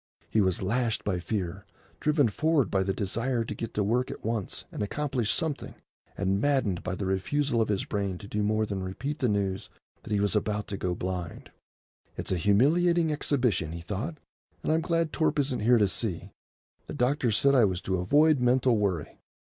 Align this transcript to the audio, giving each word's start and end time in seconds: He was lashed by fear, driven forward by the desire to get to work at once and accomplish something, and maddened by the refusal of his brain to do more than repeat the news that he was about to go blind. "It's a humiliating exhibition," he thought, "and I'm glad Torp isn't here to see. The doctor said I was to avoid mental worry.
He 0.31 0.41
was 0.41 0.63
lashed 0.63 1.03
by 1.03 1.19
fear, 1.19 1.63
driven 1.99 2.27
forward 2.27 2.71
by 2.71 2.81
the 2.81 2.91
desire 2.91 3.45
to 3.45 3.53
get 3.53 3.75
to 3.75 3.83
work 3.83 4.09
at 4.09 4.23
once 4.25 4.65
and 4.71 4.81
accomplish 4.81 5.31
something, 5.31 5.75
and 6.17 6.41
maddened 6.41 6.81
by 6.81 6.95
the 6.95 7.05
refusal 7.05 7.61
of 7.61 7.69
his 7.69 7.85
brain 7.85 8.17
to 8.17 8.27
do 8.27 8.41
more 8.41 8.65
than 8.65 8.81
repeat 8.81 9.19
the 9.19 9.29
news 9.29 9.69
that 10.01 10.11
he 10.11 10.19
was 10.19 10.35
about 10.35 10.65
to 10.69 10.75
go 10.77 10.95
blind. 10.95 11.51
"It's 12.17 12.31
a 12.31 12.37
humiliating 12.37 13.11
exhibition," 13.11 13.73
he 13.73 13.81
thought, 13.81 14.17
"and 14.63 14.71
I'm 14.71 14.81
glad 14.81 15.13
Torp 15.13 15.37
isn't 15.37 15.59
here 15.59 15.77
to 15.77 15.87
see. 15.87 16.31
The 16.87 16.95
doctor 16.95 17.29
said 17.31 17.53
I 17.53 17.65
was 17.65 17.79
to 17.81 17.97
avoid 17.99 18.39
mental 18.39 18.77
worry. 18.79 19.19